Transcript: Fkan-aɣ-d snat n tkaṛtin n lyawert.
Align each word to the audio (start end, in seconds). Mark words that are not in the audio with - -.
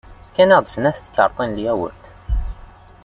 Fkan-aɣ-d 0.27 0.67
snat 0.73 0.97
n 1.01 1.03
tkaṛtin 1.05 1.49
n 1.53 1.57
lyawert. 1.61 2.03